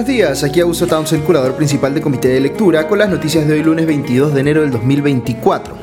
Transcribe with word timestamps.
buenos 0.00 0.16
días. 0.16 0.44
Aquí 0.44 0.60
Augusto 0.60 0.86
Townsend, 0.86 1.24
curador 1.24 1.56
principal 1.56 1.92
del 1.92 2.02
Comité 2.02 2.28
de 2.28 2.40
Lectura, 2.40 2.88
con 2.88 2.98
las 2.98 3.10
noticias 3.10 3.46
de 3.46 3.52
hoy 3.52 3.62
lunes 3.62 3.84
22 3.84 4.32
de 4.32 4.40
enero 4.40 4.62
del 4.62 4.70
2024. 4.70 5.76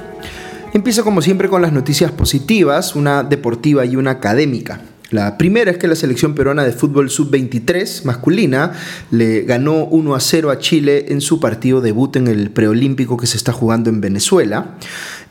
Empiezo 0.73 1.03
como 1.03 1.21
siempre 1.21 1.49
con 1.49 1.61
las 1.61 1.71
noticias 1.71 2.11
positivas, 2.11 2.95
una 2.95 3.21
deportiva 3.21 3.85
y 3.85 3.95
una 3.95 4.09
académica. 4.09 4.81
La 5.11 5.37
primera 5.37 5.69
es 5.69 5.77
que 5.77 5.87
la 5.87 5.95
selección 5.95 6.33
peruana 6.33 6.63
de 6.63 6.71
fútbol 6.71 7.11
sub-23 7.11 8.05
masculina 8.05 8.71
le 9.11 9.43
ganó 9.43 9.85
1 9.85 10.15
a 10.15 10.19
0 10.19 10.49
a 10.49 10.57
Chile 10.57 11.05
en 11.09 11.21
su 11.21 11.39
partido 11.39 11.79
debut 11.79 12.15
en 12.15 12.27
el 12.27 12.49
preolímpico 12.49 13.17
que 13.17 13.27
se 13.27 13.37
está 13.37 13.53
jugando 13.53 13.91
en 13.91 14.01
Venezuela. 14.01 14.77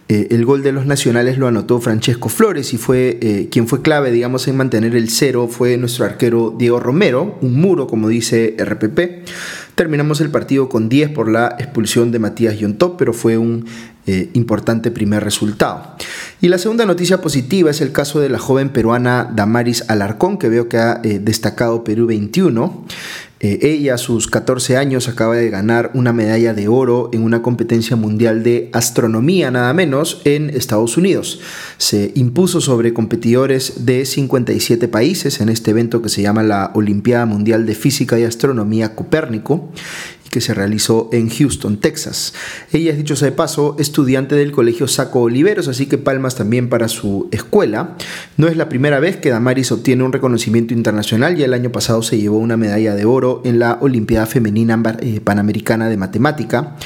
Eh, 0.09 0.29
el 0.31 0.45
gol 0.45 0.63
de 0.63 0.71
los 0.71 0.87
nacionales 0.87 1.37
lo 1.37 1.49
anotó 1.49 1.81
Francesco 1.81 2.29
Flores 2.29 2.73
y 2.73 2.79
fue 2.79 3.19
eh, 3.21 3.49
quien 3.51 3.67
fue 3.67 3.83
clave, 3.83 4.13
digamos, 4.13 4.47
en 4.47 4.57
mantener 4.57 4.95
el 4.95 5.11
cero 5.11 5.49
fue 5.51 5.77
nuestro 5.77 6.05
arquero 6.05 6.55
Diego 6.57 6.79
Romero, 6.79 7.37
un 7.41 7.61
muro, 7.61 7.89
como 7.89 8.09
dice 8.09 8.55
RPP. 8.57 9.29
Terminamos 9.75 10.21
el 10.21 10.31
partido 10.31 10.69
con 10.69 10.89
10 10.89 11.11
por 11.11 11.29
la 11.29 11.57
expulsión 11.59 12.13
de 12.13 12.21
Matías 12.21 12.57
Yontop, 12.57 12.97
pero 12.97 13.13
fue 13.13 13.37
un 13.37 13.67
eh, 14.07 14.31
importante 14.35 14.93
primer 14.93 15.25
resultado. 15.25 15.97
Y 16.41 16.49
la 16.49 16.59
segunda 16.59 16.87
noticia 16.87 17.21
positiva 17.21 17.71
es 17.71 17.81
el 17.81 17.91
caso 17.91 18.21
de 18.21 18.29
la 18.29 18.39
joven 18.39 18.69
peruana 18.69 19.29
Damaris 19.35 19.85
Alarcón, 19.89 20.39
que 20.39 20.49
veo 20.49 20.69
que 20.69 20.79
ha 20.79 20.95
destacado 21.03 21.83
Perú 21.83 22.07
21. 22.07 22.85
Eh, 23.39 23.59
ella 23.63 23.95
a 23.95 23.99
sus 23.99 24.29
14 24.29 24.79
años 24.79 25.09
acaba 25.09 25.37
de 25.37 25.51
ganar 25.51 25.91
una 25.93 26.15
medalla 26.15 26.55
de 26.55 26.69
oro 26.69 27.11
en 27.13 27.23
una 27.23 27.43
competencia 27.43 27.95
mundial 27.95 28.43
de 28.43 28.71
astronomía, 28.73 29.51
nada 29.51 29.75
menos, 29.75 30.23
en 30.25 30.49
Estados 30.49 30.97
Unidos. 30.97 31.41
Se 31.77 32.13
impuso 32.15 32.63
sobre 32.63 32.95
competidores 32.95 33.85
de 33.85 34.07
57 34.07 34.89
países 34.89 35.41
en 35.41 35.51
este 35.51 35.73
evento 35.73 36.01
que 36.01 36.09
se 36.09 36.23
llama 36.23 36.43
la 36.43 36.71
Olimpiada 36.75 37.27
Mundial 37.27 37.67
de 37.67 37.75
Física 37.75 38.19
y 38.19 38.25
Astronomía 38.25 38.95
Copérnico 38.95 39.71
que 40.31 40.41
se 40.41 40.55
realizó 40.55 41.09
en 41.13 41.29
Houston, 41.31 41.79
Texas. 41.79 42.35
Ella 42.73 42.93
es, 42.93 42.99
dicho 42.99 43.17
sea 43.17 43.31
de 43.31 43.37
paso, 43.37 43.77
estudiante 43.79 44.35
del 44.35 44.53
Colegio 44.53 44.89
Saco 44.89 45.23
Oliveros, 45.23 45.69
así 45.69 45.87
que 45.87 45.99
palmas 45.99 46.35
también 46.37 46.69
para 46.69 46.89
su 46.89 47.29
escuela. 47.31 47.97
No 48.37 48.49
es 48.49 48.57
la 48.57 48.69
primera 48.69 49.01
vez 49.01 49.17
que 49.17 49.31
Damaris 49.31 49.73
obtiene 49.73 50.05
un 50.05 50.13
reconocimiento 50.13 50.75
internacional, 50.75 51.37
ya 51.37 51.45
el 51.45 51.55
año 51.55 51.73
pasado 51.73 52.03
se 52.03 52.19
llevó 52.19 52.39
una 52.39 52.57
medalla 52.57 52.95
de 52.95 53.05
oro 53.05 53.43
en 53.45 53.59
la 53.59 53.79
Olimpiada 53.81 54.27
Femenina 54.27 54.81
eh, 55.01 55.21
Panamericana 55.21 55.89
de 55.89 55.97
Matemática. 55.97 56.77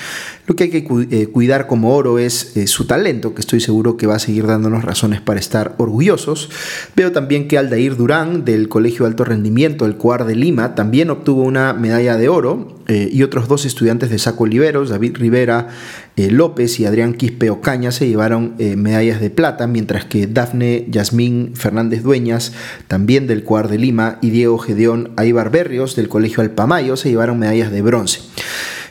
Lo 0.50 0.56
que 0.56 0.64
hay 0.64 0.70
que 0.70 0.84
eh, 1.12 1.28
cuidar 1.28 1.68
como 1.68 1.94
oro 1.94 2.18
es 2.18 2.56
eh, 2.56 2.66
su 2.66 2.84
talento, 2.84 3.34
que 3.34 3.40
estoy 3.40 3.60
seguro 3.60 3.96
que 3.96 4.08
va 4.08 4.16
a 4.16 4.18
seguir 4.18 4.48
dándonos 4.48 4.82
razones 4.82 5.20
para 5.20 5.38
estar 5.38 5.76
orgullosos. 5.78 6.50
Veo 6.96 7.12
también 7.12 7.46
que 7.46 7.56
Aldair 7.56 7.96
Durán, 7.96 8.44
del 8.44 8.68
Colegio 8.68 9.06
Alto 9.06 9.24
Rendimiento, 9.24 9.86
el 9.86 9.94
CUAR 9.94 10.24
de 10.24 10.34
Lima, 10.34 10.74
también 10.74 11.10
obtuvo 11.10 11.44
una 11.44 11.72
medalla 11.72 12.16
de 12.16 12.28
oro 12.28 12.80
eh, 12.88 13.08
y 13.12 13.22
otros 13.22 13.46
dos 13.46 13.64
estudiantes 13.64 14.10
de 14.10 14.18
Saco 14.18 14.42
Oliveros, 14.42 14.88
David 14.88 15.18
Rivera 15.18 15.68
López 16.16 16.80
y 16.80 16.84
Adrián 16.84 17.14
Quispe 17.14 17.48
Ocaña, 17.48 17.92
se 17.92 18.06
llevaron 18.06 18.54
medallas 18.58 19.22
de 19.22 19.30
plata, 19.30 19.66
mientras 19.66 20.04
que 20.04 20.26
Dafne 20.26 20.84
Yasmín 20.90 21.52
Fernández 21.54 22.02
Dueñas, 22.02 22.52
también 22.88 23.26
del 23.26 23.42
CUAR 23.42 23.68
de 23.68 23.78
Lima, 23.78 24.18
y 24.20 24.28
Diego 24.28 24.58
Gedeón 24.58 25.12
Aibar 25.16 25.50
Berrios, 25.50 25.96
del 25.96 26.10
Colegio 26.10 26.42
Alpamayo, 26.42 26.98
se 26.98 27.08
llevaron 27.08 27.38
medallas 27.38 27.70
de 27.70 27.80
bronce. 27.80 28.29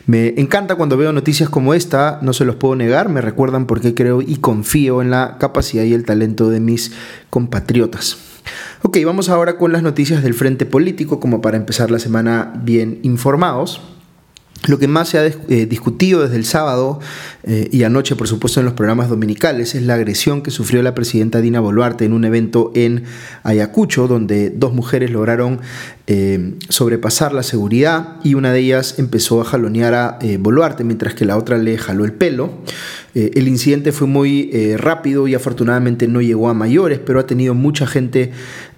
Me 0.10 0.34
encanta 0.38 0.74
cuando 0.74 0.98
veo 0.98 1.14
noticias 1.14 1.50
como 1.50 1.76
esta, 1.76 2.18
no 2.24 2.34
se 2.34 2.44
los 2.44 2.56
puedo 2.56 2.76
negar, 2.76 3.10
me 3.10 3.22
recuerdan 3.22 3.68
porque 3.68 3.94
creo 3.94 4.24
y 4.24 4.38
confío 4.38 5.04
en 5.04 5.12
la 5.12 5.38
capacidad 5.38 5.84
y 5.84 5.94
el 5.94 6.04
talento 6.04 6.50
de 6.50 6.60
mis 6.60 6.94
compatriotas. 7.30 8.18
Ok, 8.82 8.98
vamos 9.06 9.30
ahora 9.30 9.58
con 9.58 9.72
las 9.72 9.84
noticias 9.84 10.24
del 10.24 10.34
frente 10.34 10.66
político, 10.66 11.20
como 11.20 11.42
para 11.42 11.58
empezar 11.58 11.92
la 11.92 12.00
semana 12.00 12.60
bien 12.64 12.98
informados. 13.04 13.82
Lo 14.68 14.78
que 14.78 14.90
más 14.90 15.10
se 15.10 15.18
ha 15.18 15.26
eh, 15.26 15.66
discutido 15.68 16.22
desde 16.22 16.36
el 16.36 16.44
sábado 16.44 17.00
eh, 17.44 17.70
y 17.72 17.84
anoche, 17.84 18.18
por 18.18 18.28
supuesto, 18.28 18.60
en 18.60 18.66
los 18.66 18.74
programas 18.74 19.08
dominicales 19.08 19.74
es 19.74 19.84
la 19.84 19.94
agresión 19.94 20.42
que 20.42 20.52
sufrió 20.52 20.84
la 20.84 20.94
presidenta 20.94 21.40
Dina 21.40 21.62
Boluarte 21.62 22.04
en 22.04 22.12
un 22.12 22.26
evento 22.26 22.74
en 22.76 23.06
Ayacucho, 23.44 24.10
donde 24.10 24.50
dos 24.50 24.74
mujeres 24.74 25.12
lograron 25.12 25.62
eh, 26.08 26.56
sobrepasar 26.68 27.34
la 27.34 27.44
seguridad 27.44 28.18
y 28.24 28.34
una 28.34 28.52
de 28.52 28.60
ellas 28.60 28.96
empezó 28.98 29.40
a 29.40 29.46
jalonear 29.46 29.94
a 29.94 30.20
Boluarte, 30.40 30.84
mientras 30.84 31.14
que 31.14 31.24
la 31.24 31.38
otra 31.38 31.58
le 31.58 31.78
jaló 31.78 32.04
el 32.04 32.12
pelo. 32.12 32.52
el 33.14 33.48
incidente 33.48 33.94
fue 33.94 34.08
muy 34.08 34.52
rápido 34.76 35.28
y 35.28 35.36
afortunadamente 35.36 36.08
no 36.08 36.22
llegó 36.22 36.50
a 36.50 36.54
mayores, 36.54 37.00
pero 37.00 37.20
ha 37.20 37.26
tenido 37.26 37.54
mucha 37.54 37.88
gente 37.88 38.32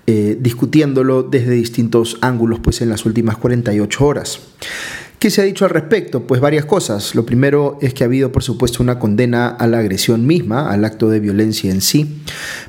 discutiéndolo 0.06 1.24
desde 1.24 1.52
distintos 1.52 2.18
ángulos 2.22 2.60
pues, 2.60 2.82
en 2.82 2.90
las 2.90 3.06
últimas 3.06 3.38
48 3.38 4.06
horas. 4.06 4.40
¿Qué 5.22 5.30
se 5.30 5.40
ha 5.40 5.44
dicho 5.44 5.66
al 5.66 5.70
respecto? 5.70 6.26
Pues 6.26 6.42
varias 6.42 6.66
cosas. 6.66 7.14
Lo 7.14 7.28
primero 7.28 7.78
es 7.80 7.94
que 7.94 8.04
ha 8.04 8.08
habido, 8.08 8.32
por 8.32 8.42
supuesto, 8.42 8.82
una 8.82 8.98
condena 8.98 9.50
a 9.50 9.68
la 9.68 9.78
agresión 9.78 10.26
misma, 10.26 10.72
al 10.72 10.84
acto 10.84 11.12
de 11.12 11.20
violencia 11.20 11.70
en 11.70 11.82
sí. 11.82 12.24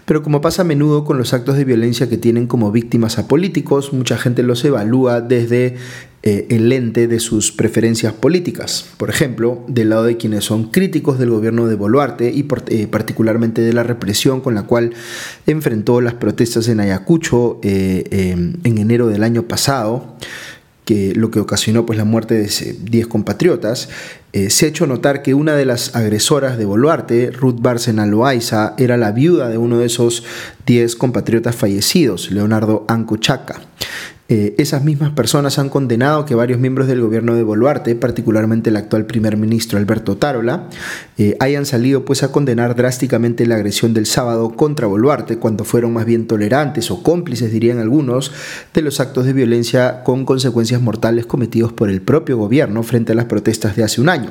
Pero 0.04 0.22
como 0.22 0.42
pasa 0.42 0.60
a 0.60 0.66
menudo 0.66 1.06
con 1.06 1.16
los 1.16 1.32
actos 1.32 1.56
de 1.56 1.64
violencia 1.64 2.10
que 2.10 2.18
tienen 2.18 2.46
como 2.46 2.70
víctimas 2.70 3.16
a 3.16 3.26
políticos, 3.26 3.94
mucha 3.94 4.18
gente 4.18 4.42
los 4.42 4.62
evalúa 4.66 5.22
desde 5.22 5.76
eh, 6.22 6.46
el 6.50 6.68
lente 6.68 7.08
de 7.08 7.20
sus 7.20 7.52
preferencias 7.52 8.12
políticas. 8.12 8.84
Por 8.98 9.08
ejemplo, 9.08 9.64
del 9.66 9.88
lado 9.88 10.04
de 10.04 10.18
quienes 10.18 10.44
son 10.44 10.64
críticos 10.64 11.18
del 11.18 11.30
gobierno 11.30 11.66
de 11.68 11.74
Boluarte 11.74 12.30
y 12.30 12.46
eh, 12.66 12.86
particularmente 12.86 13.62
de 13.62 13.72
la 13.72 13.82
represión 13.82 14.42
con 14.42 14.54
la 14.54 14.64
cual 14.64 14.92
enfrentó 15.46 16.02
las 16.02 16.12
protestas 16.12 16.68
en 16.68 16.80
Ayacucho 16.80 17.60
eh, 17.62 18.36
en 18.62 18.76
enero 18.76 19.06
del 19.06 19.22
año 19.22 19.44
pasado 19.44 20.18
que 20.84 21.14
lo 21.14 21.30
que 21.30 21.40
ocasionó 21.40 21.86
pues, 21.86 21.96
la 21.96 22.04
muerte 22.04 22.34
de 22.34 22.76
10 22.82 23.06
compatriotas, 23.06 23.88
eh, 24.32 24.50
se 24.50 24.66
ha 24.66 24.68
hecho 24.68 24.86
notar 24.86 25.22
que 25.22 25.34
una 25.34 25.54
de 25.54 25.64
las 25.64 25.94
agresoras 25.94 26.58
de 26.58 26.64
Boluarte, 26.64 27.30
Ruth 27.30 27.60
Bárcena 27.60 28.06
Loaiza, 28.06 28.74
era 28.78 28.96
la 28.96 29.12
viuda 29.12 29.48
de 29.48 29.58
uno 29.58 29.78
de 29.78 29.86
esos 29.86 30.24
10 30.66 30.96
compatriotas 30.96 31.54
fallecidos, 31.54 32.30
Leonardo 32.30 32.84
Ancochaca. 32.88 33.60
Eh, 34.34 34.54
esas 34.56 34.82
mismas 34.82 35.10
personas 35.10 35.58
han 35.58 35.68
condenado 35.68 36.24
que 36.24 36.34
varios 36.34 36.58
miembros 36.58 36.88
del 36.88 37.02
gobierno 37.02 37.34
de 37.34 37.42
Boluarte, 37.42 37.94
particularmente 37.94 38.70
el 38.70 38.76
actual 38.76 39.04
primer 39.04 39.36
ministro 39.36 39.78
Alberto 39.78 40.16
Tarola, 40.16 40.70
eh, 41.18 41.36
hayan 41.38 41.66
salido 41.66 42.06
pues 42.06 42.22
a 42.22 42.32
condenar 42.32 42.74
drásticamente 42.74 43.44
la 43.44 43.56
agresión 43.56 43.92
del 43.92 44.06
sábado 44.06 44.56
contra 44.56 44.86
Boluarte 44.86 45.36
cuando 45.36 45.64
fueron 45.64 45.92
más 45.92 46.06
bien 46.06 46.26
tolerantes 46.26 46.90
o 46.90 47.02
cómplices, 47.02 47.52
dirían 47.52 47.78
algunos, 47.78 48.32
de 48.72 48.80
los 48.80 49.00
actos 49.00 49.26
de 49.26 49.34
violencia 49.34 50.02
con 50.02 50.24
consecuencias 50.24 50.80
mortales 50.80 51.26
cometidos 51.26 51.74
por 51.74 51.90
el 51.90 52.00
propio 52.00 52.38
gobierno 52.38 52.82
frente 52.82 53.12
a 53.12 53.14
las 53.14 53.26
protestas 53.26 53.76
de 53.76 53.84
hace 53.84 54.00
un 54.00 54.08
año. 54.08 54.30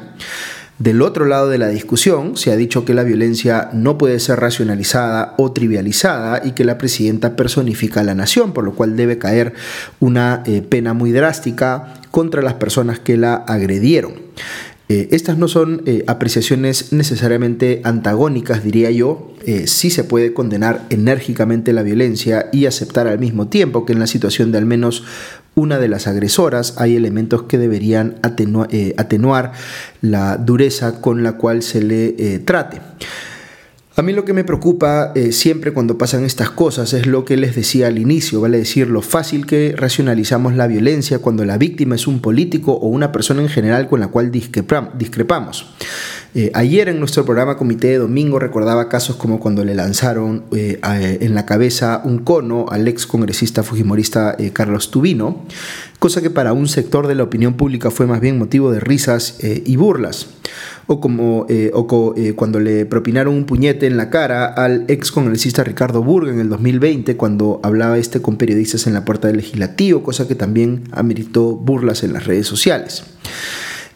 Del 0.81 1.03
otro 1.03 1.25
lado 1.25 1.47
de 1.47 1.59
la 1.59 1.67
discusión, 1.67 2.35
se 2.37 2.51
ha 2.51 2.55
dicho 2.55 2.85
que 2.85 2.95
la 2.95 3.03
violencia 3.03 3.69
no 3.71 3.99
puede 3.99 4.19
ser 4.19 4.39
racionalizada 4.39 5.35
o 5.37 5.51
trivializada 5.51 6.41
y 6.43 6.53
que 6.53 6.65
la 6.65 6.79
presidenta 6.79 7.35
personifica 7.35 7.99
a 7.99 8.03
la 8.03 8.15
nación, 8.15 8.51
por 8.51 8.63
lo 8.63 8.73
cual 8.73 8.95
debe 8.97 9.19
caer 9.19 9.53
una 9.99 10.41
eh, 10.47 10.63
pena 10.63 10.95
muy 10.95 11.11
drástica 11.11 11.93
contra 12.09 12.41
las 12.41 12.55
personas 12.55 12.97
que 12.97 13.15
la 13.15 13.35
agredieron. 13.35 14.13
Eh, 14.89 15.09
estas 15.11 15.37
no 15.37 15.47
son 15.47 15.83
eh, 15.85 16.03
apreciaciones 16.07 16.91
necesariamente 16.91 17.81
antagónicas, 17.83 18.63
diría 18.63 18.89
yo. 18.89 19.35
sí 19.65 19.91
se 19.91 20.03
puede 20.03 20.33
condenar 20.33 20.81
enérgicamente 20.89 21.73
la 21.73 21.83
violencia 21.83 22.49
y 22.51 22.65
aceptar 22.65 23.07
al 23.07 23.19
mismo 23.19 23.49
tiempo 23.49 23.85
que 23.85 23.93
en 23.93 23.99
la 23.99 24.07
situación 24.07 24.51
de 24.51 24.57
al 24.57 24.65
menos 24.65 25.03
una 25.55 25.79
de 25.79 25.87
las 25.87 26.07
agresoras, 26.07 26.75
hay 26.77 26.95
elementos 26.95 27.43
que 27.43 27.57
deberían 27.57 28.15
eh, 28.69 28.93
atenuar 28.97 29.51
la 30.01 30.37
dureza 30.37 31.01
con 31.01 31.23
la 31.23 31.33
cual 31.33 31.61
se 31.61 31.81
le 31.81 32.15
eh, 32.17 32.39
trate. 32.39 32.79
A 33.97 34.03
mí 34.03 34.13
lo 34.13 34.23
que 34.23 34.31
me 34.31 34.45
preocupa 34.45 35.11
eh, 35.15 35.33
siempre 35.33 35.73
cuando 35.73 35.97
pasan 35.97 36.23
estas 36.23 36.49
cosas 36.49 36.93
es 36.93 37.07
lo 37.07 37.25
que 37.25 37.35
les 37.35 37.55
decía 37.55 37.87
al 37.87 37.99
inicio, 37.99 38.39
vale 38.39 38.57
decir, 38.57 38.87
lo 38.87 39.01
fácil 39.01 39.45
que 39.45 39.75
racionalizamos 39.75 40.55
la 40.55 40.67
violencia 40.67 41.19
cuando 41.19 41.43
la 41.43 41.57
víctima 41.57 41.95
es 41.95 42.07
un 42.07 42.21
político 42.21 42.71
o 42.71 42.87
una 42.87 43.11
persona 43.11 43.41
en 43.41 43.49
general 43.49 43.89
con 43.89 43.99
la 43.99 44.07
cual 44.07 44.31
discrepamos. 44.31 45.75
Eh, 46.33 46.49
ayer 46.53 46.87
en 46.87 46.97
nuestro 46.99 47.25
programa 47.25 47.57
Comité 47.57 47.87
de 47.87 47.97
Domingo 47.97 48.39
recordaba 48.39 48.87
casos 48.87 49.17
como 49.17 49.41
cuando 49.41 49.65
le 49.65 49.75
lanzaron 49.75 50.45
eh, 50.55 50.79
en 51.19 51.35
la 51.35 51.45
cabeza 51.45 52.01
un 52.05 52.19
cono 52.19 52.67
al 52.69 52.87
ex 52.87 53.05
congresista 53.05 53.63
fujimorista 53.63 54.37
eh, 54.39 54.51
Carlos 54.51 54.91
Tubino, 54.91 55.43
cosa 55.99 56.21
que 56.21 56.29
para 56.29 56.53
un 56.53 56.69
sector 56.69 57.07
de 57.07 57.15
la 57.15 57.23
opinión 57.23 57.55
pública 57.55 57.91
fue 57.91 58.07
más 58.07 58.21
bien 58.21 58.37
motivo 58.37 58.71
de 58.71 58.79
risas 58.79 59.39
y 59.41 59.75
burlas. 59.75 60.27
O 60.87 60.99
como 60.99 61.47
o 61.73 62.15
cuando 62.35 62.59
le 62.59 62.85
propinaron 62.85 63.33
un 63.35 63.45
puñete 63.45 63.87
en 63.87 63.97
la 63.97 64.09
cara 64.09 64.45
al 64.45 64.85
ex 64.87 65.11
congresista 65.11 65.63
Ricardo 65.63 66.03
Burga 66.03 66.31
en 66.33 66.39
el 66.39 66.49
2020 66.49 67.15
cuando 67.17 67.59
hablaba 67.63 67.97
este 67.97 68.21
con 68.21 68.37
periodistas 68.37 68.87
en 68.87 68.93
la 68.93 69.05
puerta 69.05 69.27
del 69.27 69.37
legislativo, 69.37 70.01
cosa 70.01 70.27
que 70.27 70.35
también 70.35 70.83
ameritó 70.91 71.55
burlas 71.55 72.03
en 72.03 72.13
las 72.13 72.25
redes 72.25 72.47
sociales. 72.47 73.03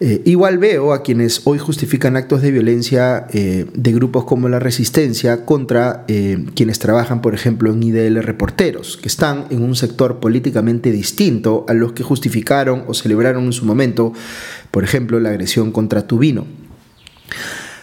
Eh, 0.01 0.21
igual 0.25 0.57
veo 0.57 0.91
a 0.91 1.03
quienes 1.03 1.41
hoy 1.45 1.57
justifican 1.57 2.17
actos 2.17 2.41
de 2.41 2.51
violencia 2.51 3.27
eh, 3.31 3.65
de 3.73 3.93
grupos 3.93 4.25
como 4.25 4.49
la 4.49 4.59
Resistencia 4.59 5.45
contra 5.45 6.03
eh, 6.09 6.45
quienes 6.53 6.79
trabajan, 6.79 7.21
por 7.21 7.33
ejemplo, 7.33 7.71
en 7.71 7.81
IDL 7.81 8.21
Reporteros, 8.21 8.97
que 8.97 9.07
están 9.07 9.45
en 9.51 9.63
un 9.63 9.75
sector 9.75 10.19
políticamente 10.19 10.91
distinto 10.91 11.65
a 11.69 11.73
los 11.73 11.93
que 11.93 12.03
justificaron 12.03 12.83
o 12.87 12.93
celebraron 12.93 13.45
en 13.45 13.53
su 13.53 13.65
momento, 13.65 14.11
por 14.71 14.83
ejemplo, 14.83 15.19
la 15.21 15.29
agresión 15.29 15.71
contra 15.71 16.05
Tubino. 16.05 16.45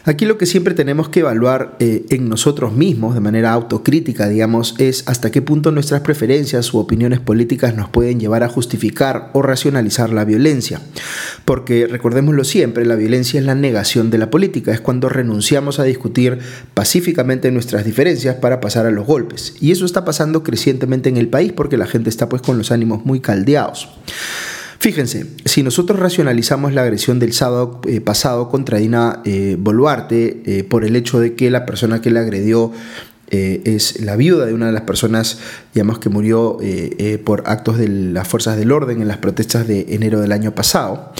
Aquí 0.04 0.24
lo 0.24 0.36
que 0.36 0.46
siempre 0.46 0.74
tenemos 0.74 1.08
que 1.08 1.20
evaluar 1.20 1.76
eh, 1.78 2.06
en 2.10 2.28
nosotros 2.28 2.72
mismos, 2.72 3.14
de 3.14 3.20
manera 3.20 3.52
autocrítica, 3.52 4.28
digamos, 4.28 4.74
es 4.78 5.04
hasta 5.06 5.30
qué 5.30 5.42
punto 5.42 5.70
nuestras 5.70 6.00
preferencias 6.00 6.74
u 6.74 6.78
opiniones 6.78 7.20
políticas 7.20 7.76
nos 7.76 7.88
pueden 7.88 8.18
llevar 8.18 8.42
a 8.42 8.48
justificar 8.48 9.30
o 9.32 9.42
racionalizar 9.42 10.10
la 10.10 10.24
violencia. 10.24 10.80
Porque 11.44 11.86
recordémoslo 11.86 12.42
siempre, 12.42 12.84
la 12.84 12.96
violencia 12.96 13.38
es 13.38 13.46
la 13.46 13.54
negación 13.54 14.10
de 14.10 14.18
la 14.18 14.28
política, 14.28 14.72
es 14.72 14.80
cuando 14.80 15.08
renunciamos 15.08 15.78
a 15.78 15.84
discutir 15.84 16.40
pacíficamente 16.74 17.52
nuestras 17.52 17.84
diferencias 17.84 18.34
para 18.36 18.60
pasar 18.60 18.86
a 18.86 18.90
los 18.90 19.06
golpes. 19.06 19.54
Y 19.60 19.70
eso 19.70 19.84
está 19.84 20.04
pasando 20.04 20.42
crecientemente 20.42 21.10
en 21.10 21.16
el 21.16 21.28
país 21.28 21.52
porque 21.52 21.76
la 21.76 21.86
gente 21.86 22.10
está 22.10 22.28
pues 22.28 22.42
con 22.42 22.58
los 22.58 22.72
ánimos 22.72 23.04
muy 23.04 23.20
caldeados. 23.20 23.88
Fíjense, 24.82 25.26
si 25.44 25.62
nosotros 25.62 26.00
racionalizamos 26.00 26.72
la 26.72 26.82
agresión 26.82 27.20
del 27.20 27.32
sábado 27.32 27.80
eh, 27.86 28.00
pasado 28.00 28.48
contra 28.48 28.78
Dina 28.78 29.22
eh, 29.24 29.54
Boluarte 29.56 30.42
eh, 30.44 30.64
por 30.64 30.84
el 30.84 30.96
hecho 30.96 31.20
de 31.20 31.34
que 31.36 31.52
la 31.52 31.66
persona 31.66 32.02
que 32.02 32.10
la 32.10 32.18
agredió 32.18 32.72
es 33.30 34.02
la 34.02 34.14
viuda 34.16 34.44
de 34.44 34.52
una 34.52 34.66
de 34.66 34.72
las 34.72 34.82
personas, 34.82 35.38
digamos, 35.72 35.98
que 35.98 36.10
murió 36.10 36.58
por 37.24 37.44
actos 37.46 37.78
de 37.78 37.88
las 37.88 38.28
fuerzas 38.28 38.58
del 38.58 38.70
orden 38.70 39.00
en 39.00 39.08
las 39.08 39.16
protestas 39.16 39.66
de 39.66 39.86
enero 39.88 40.20
del 40.20 40.32
año 40.32 40.54
pasado, 40.54 41.14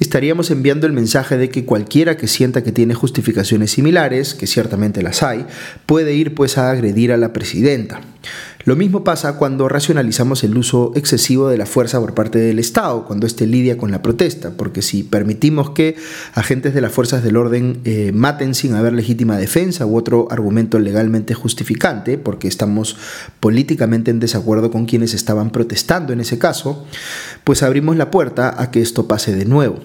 estaríamos 0.00 0.50
enviando 0.50 0.86
el 0.86 0.94
mensaje 0.94 1.36
de 1.36 1.50
que 1.50 1.66
cualquiera 1.66 2.16
que 2.16 2.26
sienta 2.26 2.64
que 2.64 2.72
tiene 2.72 2.94
justificaciones 2.94 3.70
similares, 3.72 4.32
que 4.32 4.46
ciertamente 4.46 5.02
las 5.02 5.22
hay, 5.22 5.44
puede 5.84 6.14
ir 6.14 6.34
pues 6.34 6.56
a 6.56 6.70
agredir 6.70 7.12
a 7.12 7.18
la 7.18 7.34
presidenta. 7.34 8.00
Lo 8.64 8.74
mismo 8.74 9.04
pasa 9.04 9.36
cuando 9.36 9.68
racionalizamos 9.68 10.42
el 10.42 10.56
uso 10.56 10.92
excesivo 10.96 11.48
de 11.48 11.56
la 11.56 11.64
fuerza 11.64 12.00
por 12.00 12.14
parte 12.14 12.38
del 12.38 12.58
Estado, 12.58 13.04
cuando 13.04 13.26
éste 13.26 13.46
lidia 13.46 13.78
con 13.78 13.90
la 13.90 14.02
protesta, 14.02 14.50
porque 14.56 14.82
si 14.82 15.04
permitimos 15.04 15.70
que 15.70 15.96
agentes 16.34 16.74
de 16.74 16.80
las 16.80 16.92
fuerzas 16.92 17.22
del 17.22 17.36
orden 17.36 17.80
eh, 17.84 18.10
maten 18.12 18.54
sin 18.54 18.74
haber 18.74 18.92
legítima 18.92 19.38
defensa 19.38 19.86
u 19.86 19.96
otro 19.96 20.28
argumento 20.30 20.78
legalmente 20.80 21.34
justificante, 21.34 22.18
porque 22.18 22.48
estamos 22.48 22.96
políticamente 23.40 24.10
en 24.10 24.20
desacuerdo 24.20 24.70
con 24.70 24.86
quienes 24.86 25.14
estaban 25.14 25.50
protestando 25.50 26.12
en 26.12 26.20
ese 26.20 26.38
caso, 26.38 26.84
pues 27.44 27.62
abrimos 27.62 27.96
la 27.96 28.10
puerta 28.10 28.60
a 28.60 28.70
que 28.70 28.82
esto 28.82 29.06
pase 29.06 29.34
de 29.34 29.44
nuevo. 29.44 29.78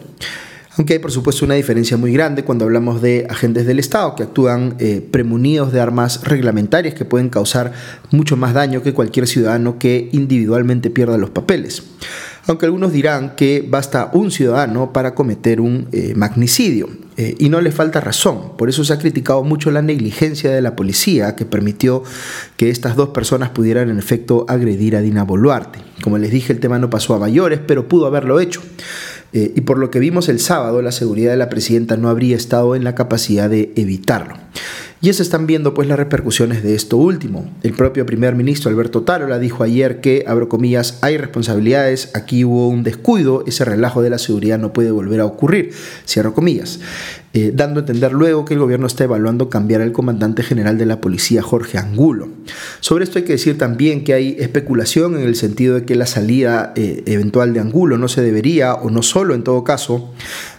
Aunque 0.77 0.93
hay 0.93 0.99
por 0.99 1.11
supuesto 1.11 1.45
una 1.45 1.53
diferencia 1.53 1.97
muy 1.97 2.11
grande 2.13 2.43
cuando 2.43 2.65
hablamos 2.65 3.01
de 3.01 3.27
agentes 3.29 3.67
del 3.67 3.77
Estado 3.77 4.15
que 4.15 4.23
actúan 4.23 4.75
eh, 4.79 5.07
premunidos 5.11 5.71
de 5.71 5.79
armas 5.79 6.23
reglamentarias 6.23 6.95
que 6.95 7.05
pueden 7.05 7.29
causar 7.29 7.73
mucho 8.09 8.37
más 8.37 8.55
daño 8.55 8.81
que 8.81 8.93
cualquier 8.93 9.27
ciudadano 9.27 9.77
que 9.77 10.09
individualmente 10.13 10.89
pierda 10.89 11.17
los 11.19 11.29
papeles. 11.29 11.83
Aunque 12.47 12.65
algunos 12.65 12.91
dirán 12.91 13.35
que 13.35 13.65
basta 13.67 14.09
un 14.13 14.31
ciudadano 14.31 14.91
para 14.91 15.13
cometer 15.15 15.61
un 15.61 15.87
eh, 15.91 16.13
magnicidio. 16.15 16.89
Eh, 17.15 17.35
y 17.37 17.49
no 17.49 17.61
le 17.61 17.71
falta 17.71 18.01
razón. 18.01 18.57
Por 18.57 18.69
eso 18.69 18.83
se 18.83 18.91
ha 18.91 18.97
criticado 18.97 19.43
mucho 19.43 19.69
la 19.69 19.83
negligencia 19.83 20.49
de 20.49 20.61
la 20.61 20.75
policía 20.75 21.35
que 21.35 21.45
permitió 21.45 22.03
que 22.57 22.71
estas 22.71 22.95
dos 22.95 23.09
personas 23.09 23.51
pudieran 23.51 23.89
en 23.91 23.99
efecto 23.99 24.45
agredir 24.49 24.95
a 24.95 25.01
Dina 25.01 25.23
Boluarte. 25.23 25.79
Como 26.01 26.17
les 26.17 26.31
dije, 26.31 26.51
el 26.51 26.59
tema 26.59 26.79
no 26.79 26.89
pasó 26.89 27.13
a 27.13 27.19
mayores, 27.19 27.59
pero 27.65 27.87
pudo 27.87 28.07
haberlo 28.07 28.39
hecho. 28.39 28.61
Eh, 29.33 29.51
y 29.55 29.61
por 29.61 29.79
lo 29.79 29.89
que 29.89 29.99
vimos 29.99 30.29
el 30.29 30.39
sábado, 30.39 30.81
la 30.81 30.91
seguridad 30.91 31.31
de 31.31 31.37
la 31.37 31.49
presidenta 31.49 31.97
no 31.97 32.09
habría 32.09 32.35
estado 32.35 32.75
en 32.75 32.83
la 32.83 32.95
capacidad 32.95 33.49
de 33.49 33.73
evitarlo. 33.75 34.35
Y 35.03 35.11
se 35.11 35.21
están 35.21 35.47
viendo 35.47 35.73
pues 35.73 35.89
las 35.89 35.99
repercusiones 35.99 36.63
de 36.63 36.75
esto 36.75 36.95
último. 36.95 37.51
El 37.61 37.73
propio 37.73 38.05
primer 38.05 38.35
ministro 38.35 38.71
Alberto 38.71 39.01
Tarola 39.01 39.37
dijo 39.37 39.61
ayer 39.61 39.99
que, 39.99 40.23
abro 40.25 40.47
comillas, 40.47 40.99
hay 41.01 41.17
responsabilidades, 41.17 42.11
aquí 42.13 42.45
hubo 42.45 42.69
un 42.69 42.83
descuido, 42.83 43.43
ese 43.45 43.65
relajo 43.65 44.01
de 44.01 44.09
la 44.09 44.17
seguridad 44.17 44.59
no 44.59 44.71
puede 44.71 44.91
volver 44.91 45.19
a 45.19 45.25
ocurrir, 45.25 45.73
cierro 46.07 46.33
comillas. 46.33 46.79
Eh, 47.33 47.51
dando 47.53 47.79
a 47.79 47.81
entender 47.81 48.13
luego 48.13 48.45
que 48.45 48.53
el 48.53 48.61
gobierno 48.61 48.87
está 48.87 49.03
evaluando 49.03 49.49
cambiar 49.49 49.81
al 49.81 49.91
comandante 49.91 50.41
general 50.41 50.77
de 50.77 50.85
la 50.85 51.01
policía, 51.01 51.41
Jorge 51.41 51.77
Angulo. 51.77 52.29
Sobre 52.79 53.03
esto 53.03 53.19
hay 53.19 53.25
que 53.25 53.33
decir 53.33 53.57
también 53.57 54.05
que 54.05 54.13
hay 54.13 54.37
especulación 54.39 55.15
en 55.15 55.23
el 55.23 55.35
sentido 55.35 55.75
de 55.75 55.83
que 55.83 55.95
la 55.95 56.05
salida 56.05 56.71
eh, 56.77 57.03
eventual 57.07 57.53
de 57.53 57.59
Angulo 57.59 57.97
no 57.97 58.07
se 58.07 58.21
debería, 58.21 58.75
o 58.75 58.89
no 58.89 59.01
solo 59.01 59.33
en 59.33 59.43
todo 59.43 59.65
caso, 59.65 60.13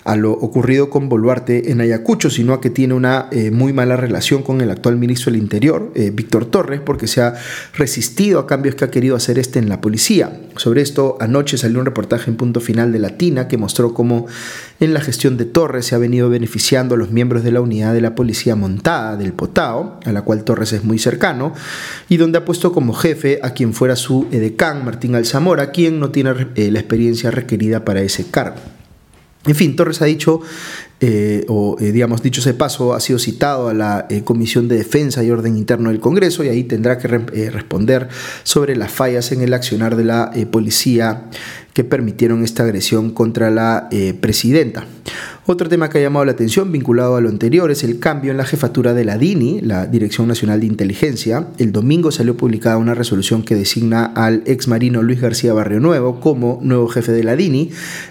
a 0.05 0.17
lo 0.17 0.33
ocurrido 0.33 0.91
con 0.91 1.09
Boluarte 1.09 1.71
en 1.71 1.81
Ayacucho, 1.81 2.31
sino 2.31 2.53
a 2.53 2.61
que 2.61 2.71
tiene 2.71 2.95
una 2.95 3.29
eh, 3.33 3.51
muy 3.51 3.73
mala 3.73 3.97
relación 3.97 4.43
con 4.43 4.61
el 4.61 4.71
actual 4.71 4.97
ministro 4.97 5.33
del 5.33 5.41
Interior, 5.41 5.93
Víctor 6.13 6.47
Torres, 6.47 6.81
porque 6.85 7.07
se 7.07 7.21
ha 7.21 7.35
resistido 7.75 8.39
a 8.39 8.47
cambios 8.47 8.75
que 8.75 8.85
ha 8.85 8.91
querido 8.91 9.17
hacer 9.17 9.39
este 9.39 9.59
en 9.59 9.69
la 9.69 9.81
policía. 9.81 10.39
Sobre 10.57 10.83
esto, 10.83 11.17
anoche 11.21 11.59
salió 11.59 11.79
un 11.79 11.87
reportaje 11.87 12.31
en 12.31 12.37
punto 12.37 12.61
final 12.61 12.93
de 12.93 12.99
Latina 12.99 13.49
que 13.49 13.57
mostró 13.57 13.95
cómo 13.95 14.27
en 14.81 14.95
la 14.95 15.01
gestión 15.01 15.37
de 15.37 15.45
Torres 15.45 15.87
se 15.87 15.95
ha 15.95 15.99
venido 15.99 16.29
beneficiando 16.29 16.95
a 16.95 16.99
los 16.99 17.11
miembros 17.11 17.45
de 17.45 17.53
la 17.53 17.61
unidad 17.61 17.95
de 17.95 18.01
la 18.01 18.15
policía 18.15 18.57
montada 18.57 19.17
del 19.17 19.33
Potao, 19.33 20.01
a 20.05 20.13
la 20.13 20.23
cual 20.23 20.45
Torres 20.45 20.73
es 20.73 20.85
muy 20.85 20.99
cercano, 20.99 21.53
y 22.09 22.17
donde 22.17 22.39
ha 22.39 22.45
puesto 22.45 22.73
como 22.73 22.93
jefe 22.93 23.41
a 23.43 23.51
quien 23.51 23.73
fuera 23.73 23.97
su 23.97 24.27
edecán, 24.31 24.85
Martín 24.85 25.15
Alzamora, 25.15 25.71
quien 25.71 26.01
no 26.01 26.11
tiene 26.11 26.49
eh, 26.55 26.71
la 26.71 26.81
experiencia 26.81 27.31
requerida 27.31 27.85
para 27.85 28.03
ese 28.03 28.27
cargo. 28.31 28.57
En 29.47 29.55
fin, 29.55 29.77
Torres 29.77 30.01
ha 30.01 30.07
dicho, 30.07 30.41
eh, 31.01 31.45
o 31.49 31.77
eh, 31.79 31.93
digamos, 31.93 32.23
dicho 32.23 32.41
ese 32.41 32.55
paso, 32.55 32.95
ha 32.95 33.01
sido 33.01 33.19
citado 33.19 33.69
a 33.69 33.75
la 33.75 34.09
Comisión 34.25 34.69
de 34.69 34.77
Defensa 34.77 35.23
y 35.23 35.31
Orden 35.31 35.57
Interno 35.57 35.91
del 35.91 36.01
Congreso 36.01 36.45
y 36.45 36.49
ahí 36.49 36.65
tendrá 36.65 36.99
que 36.99 37.09
responder 37.09 38.09
sobre 38.43 38.75
las 38.75 38.91
fallas 38.91 39.33
en 39.33 39.43
el 39.43 39.53
accionar 39.53 39.97
de 39.97 40.05
la 40.05 40.33
policía 40.51 41.25
que 41.75 41.83
permitieron 41.83 42.45
esta 42.45 42.63
agresión 42.63 43.11
contra 43.11 43.51
la 43.51 43.89
eh, 43.91 44.15
presidenta. 44.19 44.87
Otro 45.47 45.69
tema 45.69 45.91
que 45.91 45.99
ha 45.99 46.01
llamado 46.01 46.25
la 46.25 46.33
atención 46.33 46.73
vinculado 46.73 47.17
a 47.17 47.21
lo 47.21 47.29
anterior 47.29 47.71
es 47.71 47.85
el 47.85 47.99
cambio 47.99 48.31
en 48.31 48.39
la 48.39 48.47
jefatura 48.47 48.95
de 48.95 49.05
la 49.05 49.19
DINI, 49.19 49.61
la 49.61 49.87
Dirección 49.87 50.27
Nacional 50.27 50.61
de 50.61 50.67
Inteligencia. 50.67 51.49
El 51.59 51.71
domingo 51.71 52.11
salió 52.11 52.35
publicada 52.35 52.79
una 52.79 52.95
resolución 52.95 53.43
que 53.43 53.55
designa 53.55 54.07
al 54.07 54.43
ex 54.47 54.69
marino 54.69 55.03
Luis 55.03 55.21
García 55.21 55.53
Barrio 55.53 55.81
Nuevo 55.81 56.19
como 56.19 56.61
nuevo 56.63 56.89
jefe 56.89 57.13
de 57.13 57.25
la 57.25 57.37
DINI 57.37 57.71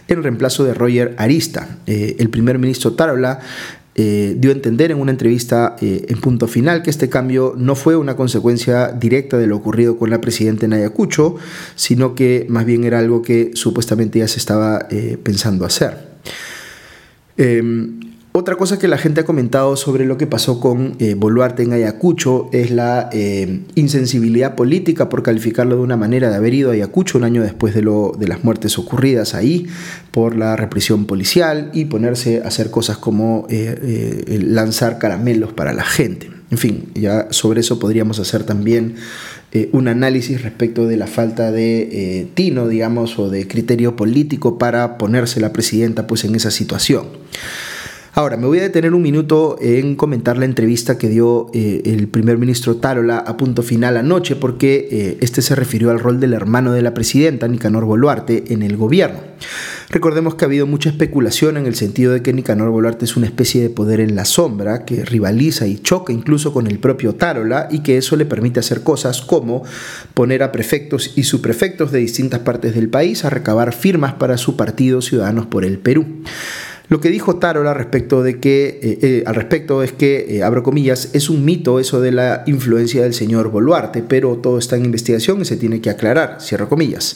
en 0.10 0.22
reemplazo 0.22 0.64
de 0.64 0.76
Roger 0.76 1.16
Arista. 1.18 1.80
Eh, 1.88 2.18
el 2.20 2.30
primer 2.30 2.60
ministro 2.60 2.94
Tarola 2.94 3.40
eh, 3.96 4.36
dio 4.38 4.52
a 4.52 4.54
entender 4.54 4.92
en 4.92 5.00
una 5.00 5.10
entrevista 5.10 5.76
eh, 5.82 6.06
en 6.10 6.22
punto 6.22 6.48
final 6.48 6.84
que 6.84 6.92
este 6.92 7.10
cambio 7.10 7.56
no 7.58 7.74
fue 7.74 7.96
una 7.96 8.16
consecuencia 8.16 8.90
directa 8.90 9.40
de 9.40 9.48
lo 9.48 9.56
ocurrido 9.56 9.98
con 9.98 10.12
la 10.12 10.22
presidenta 10.22 10.68
en 10.68 10.74
Ayacucho, 10.74 11.38
sino 11.74 12.14
que 12.14 12.46
más 12.48 12.68
bien 12.68 12.84
era 12.84 13.00
algo 13.00 13.24
que 13.24 13.50
supuestamente 13.56 14.20
ya 14.20 14.28
se 14.28 14.38
estaba 14.38 14.88
pensando 15.24 15.66
hacer. 15.66 16.13
Em, 17.38 18.00
otra 18.36 18.56
cosa 18.56 18.80
que 18.80 18.88
la 18.88 18.98
gente 18.98 19.22
ha 19.22 19.26
comentado 19.26 19.76
sobre 19.78 20.06
lo 20.06 20.18
que 20.18 20.26
pasó 20.26 20.60
con 20.60 20.96
eh, 20.98 21.14
Boluarte 21.14 21.62
en 21.62 21.74
Ayacucho 21.74 22.50
es 22.52 22.72
la 22.72 23.10
eh, 23.14 23.62
insensibilidad 23.76 24.56
política, 24.56 25.08
por 25.08 25.22
calificarlo 25.22 25.76
de 25.76 25.84
una 25.84 25.98
manera, 25.98 26.32
de 26.32 26.38
haber 26.38 26.56
ido 26.56 26.72
a 26.72 26.74
Ayacucho 26.74 27.20
un 27.20 27.26
año 27.26 27.44
después 27.44 27.76
de, 27.76 27.84
las 27.84 28.44
muertes 28.44 28.80
ocurridas 28.80 29.36
ahí 29.36 29.68
por 30.10 30.36
la 30.36 30.56
represión 30.56 31.06
policial 31.06 31.70
y 31.74 31.86
ponerse 31.86 32.42
a 32.44 32.48
hacer 32.48 32.72
cosas 32.72 32.98
como 32.98 33.46
eh, 33.52 34.40
lanzar 34.48 34.98
caramelos 34.98 35.54
para 35.54 35.72
la 35.72 35.84
gente. 35.84 36.32
En 36.50 36.58
fin, 36.58 36.90
ya 36.94 37.28
sobre 37.32 37.62
eso 37.62 37.80
podríamos 37.80 38.20
hacer 38.20 38.44
también 38.44 38.96
un 39.72 39.88
análisis 39.88 40.42
respecto 40.42 40.88
de 40.88 40.98
la 40.98 41.08
falta 41.08 41.52
de 41.52 42.28
tino, 42.34 42.68
digamos, 42.68 43.20
o 43.20 43.30
de 43.30 43.48
criterio 43.48 43.96
político 43.96 44.58
para 44.58 44.98
ponerse 44.98 45.40
la 45.40 45.54
presidenta 45.54 46.08
pues 46.08 46.24
en 46.24 46.36
esa 46.36 46.52
situación. 46.52 47.06
Ahora, 48.16 48.38
me 48.38 48.46
voy 48.46 48.60
a 48.60 48.62
detener 48.62 48.94
un 48.94 49.02
minuto 49.02 49.58
en 49.60 49.96
comentar 49.96 50.38
la 50.38 50.46
entrevista 50.46 51.00
que 51.00 51.10
dio 51.10 51.48
eh, 51.52 51.82
el 51.86 52.08
primer 52.08 52.38
ministro 52.38 52.76
Tarola 52.76 53.18
a 53.18 53.38
punto 53.38 53.64
final 53.64 53.98
anoche, 53.98 54.36
porque 54.36 54.88
eh, 54.92 55.18
este 55.22 55.42
se 55.42 55.56
refirió 55.56 55.90
al 55.90 56.00
rol 56.00 56.20
del 56.20 56.34
hermano 56.34 56.74
de 56.74 56.84
la 56.84 56.94
presidenta, 56.94 57.48
Nicanor 57.48 57.86
Boluarte, 57.86 58.54
en 58.54 58.62
el 58.62 58.78
gobierno. 58.78 59.18
Recordemos 59.94 60.34
que 60.34 60.44
ha 60.44 60.48
habido 60.48 60.66
mucha 60.66 60.90
especulación 60.90 61.56
en 61.56 61.68
el 61.68 61.76
sentido 61.76 62.14
de 62.14 62.24
que 62.24 62.34
Nicanor 62.34 62.72
Boluarte 62.72 63.06
es 63.06 63.16
una 63.16 63.28
especie 63.28 63.62
de 63.62 63.70
poder 63.70 64.00
en 64.00 64.16
la 64.16 64.26
sombra 64.26 64.86
que 64.86 65.06
rivaliza 65.06 65.68
y 65.68 65.78
choca 65.78 66.12
incluso 66.12 66.52
con 66.52 66.66
el 66.66 66.80
propio 66.80 67.14
Tarola 67.14 67.68
y 67.70 67.84
que 67.84 68.00
eso 68.00 68.16
le 68.16 68.26
permite 68.26 68.60
hacer 68.60 68.82
cosas 68.82 69.22
como 69.22 69.62
poner 70.16 70.42
a 70.42 70.52
prefectos 70.52 71.16
y 71.16 71.26
subprefectos 71.26 71.92
de 71.92 72.00
distintas 72.00 72.40
partes 72.40 72.74
del 72.74 72.90
país 72.90 73.24
a 73.24 73.30
recabar 73.30 73.72
firmas 73.72 74.14
para 74.14 74.38
su 74.38 74.58
partido 74.58 75.00
Ciudadanos 75.00 75.46
por 75.46 75.64
el 75.64 75.78
Perú. 75.78 76.24
Lo 76.90 77.00
que 77.00 77.10
dijo 77.10 77.36
Tarola 77.36 77.78
eh, 77.80 78.40
eh, 78.44 79.24
al 79.28 79.36
respecto 79.36 79.84
es 79.84 79.92
que, 79.92 80.26
eh, 80.28 80.44
abro 80.44 80.64
comillas, 80.64 81.12
es 81.14 81.30
un 81.30 81.46
mito 81.46 81.80
eso 81.80 82.02
de 82.02 82.12
la 82.12 82.44
influencia 82.48 83.04
del 83.04 83.14
señor 83.14 83.52
Boluarte, 83.52 84.02
pero 84.02 84.38
todo 84.38 84.58
está 84.58 84.76
en 84.76 84.86
investigación 84.86 85.42
y 85.42 85.46
se 85.46 85.56
tiene 85.56 85.82
que 85.82 85.92
aclarar, 85.92 86.38
cierro 86.42 86.68
comillas. 86.68 87.16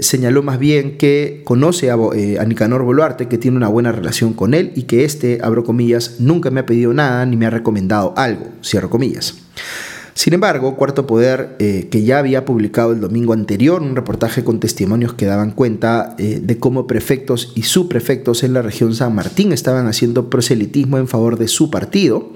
Señaló 0.00 0.42
más 0.42 0.58
bien 0.58 0.96
que 0.96 1.42
conoce 1.44 1.90
a, 1.90 1.94
a, 1.94 2.44
Nicanor 2.46 2.82
Boluarte, 2.82 3.28
que 3.28 3.36
tiene 3.36 3.56
una 3.56 3.68
buena 3.68 3.92
relación 3.92 4.32
con 4.32 4.54
él 4.54 4.72
y 4.74 4.84
que 4.84 5.04
este, 5.04 5.38
abro 5.42 5.64
comillas, 5.64 6.16
nunca 6.18 6.50
me 6.50 6.60
ha 6.60 6.66
pedido 6.66 6.94
nada 6.94 7.26
ni 7.26 7.36
me 7.36 7.46
ha 7.46 7.50
recomendado 7.50 8.14
algo, 8.16 8.46
cierro 8.62 8.88
comillas. 8.88 9.34
Sin 10.16 10.32
embargo, 10.32 10.76
Cuarto 10.76 11.06
Poder, 11.06 11.56
eh, 11.58 11.88
que 11.90 12.02
ya 12.02 12.18
había 12.18 12.46
publicado 12.46 12.92
el 12.92 13.02
domingo 13.02 13.34
anterior 13.34 13.82
un 13.82 13.94
reportaje 13.94 14.44
con 14.44 14.60
testimonios 14.60 15.12
que 15.12 15.26
daban 15.26 15.50
cuenta 15.50 16.16
eh, 16.16 16.40
de 16.42 16.56
cómo 16.56 16.86
prefectos 16.86 17.52
y 17.54 17.64
subprefectos 17.64 18.42
en 18.42 18.54
la 18.54 18.62
región 18.62 18.94
San 18.94 19.14
Martín 19.14 19.52
estaban 19.52 19.86
haciendo 19.88 20.30
proselitismo 20.30 20.96
en 20.96 21.06
favor 21.06 21.38
de 21.38 21.48
su 21.48 21.70
partido, 21.70 22.32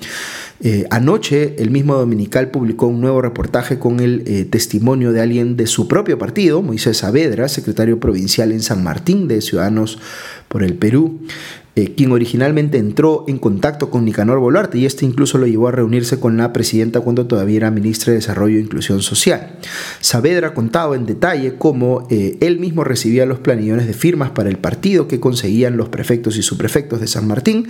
eh, 0.63 0.85
anoche 0.91 1.57
el 1.57 1.71
mismo 1.71 1.95
Dominical 1.95 2.51
publicó 2.51 2.87
un 2.87 3.01
nuevo 3.01 3.23
reportaje 3.23 3.79
con 3.79 4.01
el 4.01 4.47
testimonio 4.51 5.13
de 5.13 5.23
alguien 5.23 5.57
de 5.57 5.67
su 5.67 5.89
propio 5.89 6.19
partido, 6.19 6.61
Moisés 6.61 6.99
Saavedra, 6.99 7.49
secretario 7.49 7.99
provincial 7.99 8.53
en 8.53 8.61
San 8.61 8.85
Martín 8.85 9.27
de 9.27 9.41
Ciudadanos 9.41 9.99
por 10.49 10.63
el 10.63 10.75
Perú, 10.75 11.21
eh, 11.77 11.95
quien 11.95 12.11
originalmente 12.11 12.79
entró 12.79 13.25
en 13.29 13.39
contacto 13.39 13.91
con 13.91 14.05
Nicanor 14.05 14.41
Boluarte 14.41 14.77
y 14.77 14.87
este 14.87 15.07
incluso 15.07 15.39
lo 15.39 15.47
llevó 15.47 15.69
a 15.69 15.73
reunirse 15.73 16.19
con 16.19 16.37
la 16.37 16.53
presidenta 16.53 17.01
cuando 17.01 17.27
todavía 17.27 17.59
era 17.59 17.71
ministra 17.71 18.11
de 18.11 18.17
Desarrollo 18.19 18.57
e 18.57 18.61
Inclusión 18.61 19.03
Social. 19.03 19.53
Saavedra 20.01 20.53
contaba 20.53 20.97
en 20.97 21.07
detalle 21.07 21.55
cómo 21.59 22.09
eh, 22.11 22.37
él 22.41 22.59
mismo 22.59 22.83
recibía 22.83 23.25
los 23.25 23.39
planillones 23.39 23.87
de 23.87 23.93
firmas 23.93 24.31
para 24.31 24.49
el 24.49 24.59
partido 24.59 25.07
que 25.07 25.21
conseguían 25.21 25.77
los 25.77 25.89
prefectos 25.89 26.37
y 26.37 26.43
subprefectos 26.43 27.01
de 27.01 27.07
San 27.07 27.29
Martín, 27.29 27.69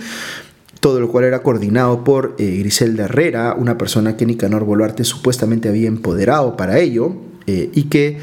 todo 0.79 0.99
lo 0.99 1.09
cual 1.09 1.25
era 1.25 1.43
coordinado 1.43 2.03
por 2.03 2.35
eh, 2.39 2.57
Griselda 2.57 3.05
Herrera, 3.05 3.53
una 3.53 3.77
persona 3.77 4.17
que 4.17 4.25
Nicanor 4.25 4.63
Boluarte 4.63 5.03
supuestamente 5.03 5.69
había 5.69 5.87
empoderado 5.87 6.57
para 6.57 6.79
ello 6.79 7.13
y 7.47 7.83
que 7.83 8.19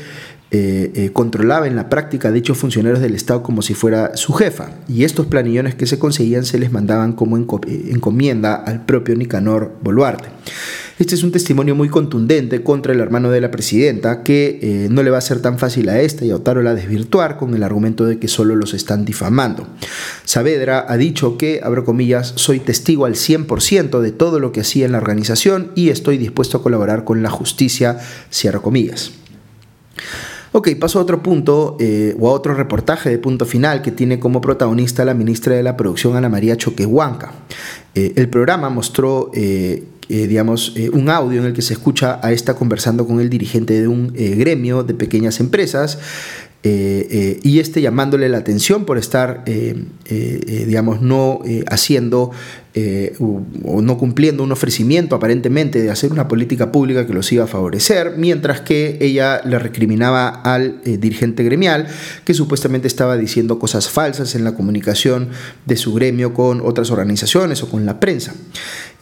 eh, 0.51 0.93
eh, 0.95 1.11
controlaba 1.13 1.67
en 1.67 1.77
la 1.77 1.91
práctica 1.91 2.29
a 2.29 2.33
dichos 2.33 2.57
funcionarios 2.57 3.03
del 3.03 3.15
Estado 3.15 3.43
como 3.43 3.61
si 3.61 3.75
fuera 3.75 4.17
su 4.17 4.33
jefa, 4.33 4.71
y 4.89 5.05
estos 5.05 5.27
planillones 5.27 5.75
que 5.75 5.85
se 5.85 5.99
conseguían 5.99 6.47
se 6.47 6.59
les 6.59 6.73
mandaban 6.73 7.13
como 7.13 7.37
eh, 7.37 7.91
encomienda 7.91 8.55
al 8.55 8.87
propio 8.87 9.15
Nicanor 9.15 9.77
Boluarte. 9.83 10.31
Este 10.99 11.15
es 11.15 11.23
un 11.23 11.33
testimonio 11.33 11.75
muy 11.75 11.91
contundente 11.91 12.63
contra 12.63 12.95
el 12.95 13.01
hermano 13.01 13.31
de 13.31 13.43
la 13.43 13.51
presidenta, 13.51 14.23
que 14.23 14.89
no 14.91 15.05
le 15.05 15.11
va 15.11 15.19
a 15.19 15.21
ser 15.21 15.41
tan 15.41 15.57
fácil 15.57 15.91
a 15.91 16.01
esta 16.01 16.25
y 16.25 16.31
a 16.31 16.37
Otárola 16.37 16.75
desvirtuar 16.75 17.37
con 17.37 17.55
el 17.55 17.63
argumento 17.63 18.05
de 18.05 18.19
que 18.19 18.27
solo 18.27 18.57
los 18.57 18.75
están 18.75 19.05
difamando. 19.05 19.69
Saavedra 20.25 20.87
ha 20.89 20.97
dicho 20.97 21.39
que, 21.39 21.61
abro 21.63 21.85
comillas, 21.85 22.33
soy 22.35 22.59
testigo 22.59 23.05
al 23.05 23.15
100% 23.15 24.01
de 24.01 24.11
todo 24.11 24.41
lo 24.41 24.51
que 24.51 24.63
hacía 24.63 24.87
en 24.87 24.93
la 24.93 24.99
organización 24.99 25.71
y 25.77 25.91
estoy 25.91 26.19
dispuesto 26.19 26.57
a 26.57 26.63
colaborar 26.65 27.05
con 27.05 27.23
la 27.23 27.31
justicia, 27.31 28.01
cierro 28.33 28.61
comillas. 28.61 29.13
Ok, 30.53 30.71
paso 30.81 30.99
a 30.99 31.03
otro 31.03 31.23
punto 31.23 31.77
eh, 31.79 32.17
o 32.19 32.29
a 32.29 32.33
otro 32.33 32.55
reportaje 32.55 33.11
de 33.11 33.19
punto 33.19 33.45
final 33.45 33.83
que 33.83 33.93
tiene 33.93 34.19
como 34.19 34.41
protagonista 34.41 35.05
la 35.05 35.13
ministra 35.13 35.55
de 35.55 35.63
la 35.63 35.77
Producción 35.77 36.17
Ana 36.17 36.31
María 36.31 36.57
Choquehuanca. 36.57 37.33
Eh, 37.95 38.15
el 38.17 38.31
programa 38.31 38.71
mostró, 38.71 39.31
eh, 39.35 39.85
digamos, 40.09 40.75
un 40.95 41.11
audio 41.11 41.41
en 41.41 41.49
el 41.49 41.53
que 41.53 41.61
se 41.61 41.75
escucha 41.75 42.19
a 42.23 42.33
esta 42.33 42.55
conversando 42.55 43.07
con 43.07 43.21
el 43.21 43.29
dirigente 43.29 43.79
de 43.79 43.89
un 43.89 44.11
gremio 44.15 44.83
de 44.83 44.95
pequeñas 44.95 45.39
empresas 45.39 45.99
y 46.63 47.59
este 47.59 47.83
llamándole 47.83 48.31
la 48.31 48.39
atención 48.39 48.87
por 48.87 48.97
estar, 48.97 49.45
digamos, 49.45 51.03
no 51.03 51.43
haciendo 51.67 52.31
eh, 52.81 53.17
o, 53.19 53.83
no 53.83 53.99
cumpliendo 53.99 54.45
un 54.45 54.53
ofrecimiento 54.53 55.17
aparentemente 55.17 55.83
de 55.83 55.91
hacer 55.91 56.13
una 56.13 56.29
política 56.29 56.71
pública 56.71 57.09
que 57.09 57.13
los 57.13 57.33
iba 57.33 57.43
a 57.43 57.47
favorecer, 57.49 58.15
mientras 58.17 58.61
que 58.61 58.99
ella 59.01 59.41
le 59.45 59.59
recriminaba 59.59 60.29
al 60.29 60.81
eh, 60.85 60.97
dirigente 60.97 61.43
gremial 61.43 61.89
que 62.25 62.35
supuestamente 62.35 62.87
estaba 62.87 63.17
diciendo 63.17 63.59
cosas 63.59 63.89
falsas 63.89 64.37
en 64.37 64.45
la 64.45 64.55
comunicación 64.55 65.31
de 65.67 65.77
su 65.77 65.93
gremio 65.93 66.35
con 66.35 66.61
otras 66.61 66.93
organizaciones 66.93 67.65
o 67.65 67.69
con 67.69 67.85
la 67.85 67.99
prensa. 67.99 68.33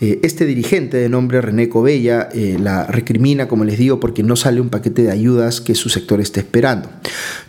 Eh, 0.00 0.21
este 0.23 0.45
dirigente 0.45 0.99
de 0.99 1.09
nombre 1.09 1.41
René 1.41 1.69
Cobella 1.71 2.29
la 2.35 2.85
recrimina, 2.85 3.49
como 3.49 3.65
les 3.65 3.79
digo, 3.79 3.99
porque 3.99 4.23
no 4.23 4.37
sale 4.37 4.61
un 4.61 4.69
paquete 4.69 5.03
de 5.03 5.11
ayudas 5.11 5.61
que 5.61 5.75
su 5.75 5.88
sector 5.88 6.21
esté 6.21 6.41
esperando. 6.41 6.91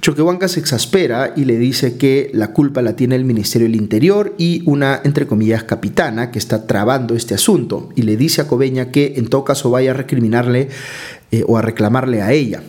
Choquehuanca 0.01 0.48
se 0.48 0.60
exaspera 0.60 1.34
y 1.36 1.46
le 1.46 1.58
dice 1.58 1.98
que 1.98 2.32
la 2.34 2.54
culpa 2.54 2.82
la 2.82 2.96
tiene 2.96 3.16
el 3.16 3.25
Ministerio 3.25 3.68
del 3.68 3.75
Interior 3.75 4.34
y 4.38 4.63
una, 4.66 5.01
entre 5.04 5.27
comillas, 5.27 5.63
capitana 5.63 6.32
que 6.32 6.39
está 6.39 6.68
trabando 6.68 7.16
este 7.16 7.34
asunto 7.34 7.89
y 7.96 8.04
le 8.04 8.16
dice 8.16 8.42
a 8.42 8.48
Cobeña 8.48 8.92
que 8.92 9.16
en 9.18 9.27
todo 9.27 9.44
caso 9.44 9.70
vaya 9.70 9.92
a 9.92 9.94
recriminarle 9.94 10.70
eh, 11.32 11.44
o 11.46 11.58
a 11.58 11.62
reclamarle 11.62 12.22
a 12.22 12.32
ella. 12.32 12.63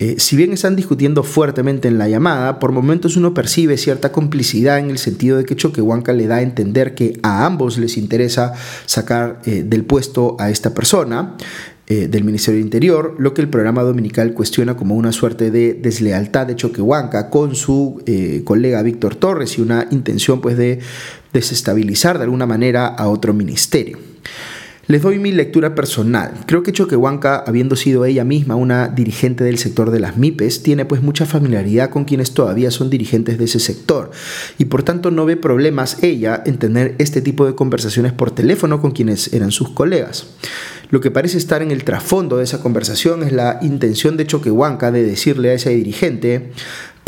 Eh, 0.00 0.16
si 0.18 0.36
bien 0.36 0.52
están 0.52 0.76
discutiendo 0.76 1.24
fuertemente 1.24 1.88
en 1.88 1.98
la 1.98 2.08
llamada, 2.08 2.58
por 2.60 2.70
momentos 2.70 3.16
uno 3.16 3.34
percibe 3.34 3.76
cierta 3.76 4.12
complicidad 4.12 4.78
en 4.78 4.90
el 4.90 4.98
sentido 4.98 5.36
de 5.36 5.44
que 5.44 5.56
Choquehuanca 5.56 6.12
le 6.12 6.28
da 6.28 6.36
a 6.36 6.42
entender 6.42 6.94
que 6.94 7.18
a 7.22 7.44
ambos 7.44 7.78
les 7.78 7.96
interesa 7.96 8.52
sacar 8.86 9.40
eh, 9.44 9.64
del 9.66 9.84
puesto 9.84 10.36
a 10.38 10.50
esta 10.50 10.74
persona. 10.74 11.36
del 11.88 12.22
Ministerio 12.22 12.58
del 12.58 12.66
Interior, 12.66 13.16
lo 13.18 13.32
que 13.32 13.40
el 13.40 13.48
programa 13.48 13.82
dominical 13.82 14.34
cuestiona 14.34 14.76
como 14.76 14.94
una 14.94 15.10
suerte 15.10 15.50
de 15.50 15.72
deslealtad 15.72 16.46
de 16.46 16.54
Choquehuanca 16.54 17.30
con 17.30 17.54
su 17.54 18.04
colega 18.44 18.82
Víctor 18.82 19.14
Torres 19.14 19.56
y 19.56 19.62
una 19.62 19.88
intención 19.90 20.42
pues 20.42 20.58
de 20.58 20.80
desestabilizar 21.32 22.18
de 22.18 22.24
alguna 22.24 22.44
manera 22.44 22.88
a 22.88 23.08
otro 23.08 23.32
ministerio. 23.32 23.96
Les 24.88 25.02
doy 25.02 25.18
mi 25.18 25.32
lectura 25.32 25.74
personal. 25.74 26.32
Creo 26.46 26.62
que 26.62 26.72
Choquehuanca, 26.72 27.44
habiendo 27.46 27.76
sido 27.76 28.06
ella 28.06 28.24
misma 28.24 28.56
una 28.56 28.88
dirigente 28.88 29.44
del 29.44 29.58
sector 29.58 29.90
de 29.90 30.00
las 30.00 30.16
MIPES, 30.16 30.62
tiene 30.62 30.86
pues 30.86 31.02
mucha 31.02 31.26
familiaridad 31.26 31.90
con 31.90 32.06
quienes 32.06 32.32
todavía 32.32 32.70
son 32.70 32.88
dirigentes 32.88 33.36
de 33.36 33.44
ese 33.44 33.60
sector 33.60 34.10
y 34.56 34.64
por 34.64 34.82
tanto 34.84 35.10
no 35.10 35.26
ve 35.26 35.36
problemas 35.36 36.02
ella 36.02 36.42
en 36.46 36.56
tener 36.56 36.94
este 36.96 37.20
tipo 37.20 37.44
de 37.44 37.54
conversaciones 37.54 38.14
por 38.14 38.30
teléfono 38.30 38.80
con 38.80 38.92
quienes 38.92 39.34
eran 39.34 39.50
sus 39.50 39.68
colegas. 39.68 40.28
Lo 40.88 41.02
que 41.02 41.10
parece 41.10 41.36
estar 41.36 41.60
en 41.60 41.70
el 41.70 41.84
trasfondo 41.84 42.38
de 42.38 42.44
esa 42.44 42.62
conversación 42.62 43.22
es 43.22 43.30
la 43.30 43.58
intención 43.60 44.16
de 44.16 44.26
Choquehuanca 44.26 44.90
de 44.90 45.04
decirle 45.04 45.50
a 45.50 45.52
ese 45.52 45.68
dirigente, 45.68 46.52